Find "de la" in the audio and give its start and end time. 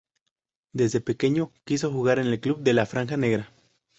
2.63-2.87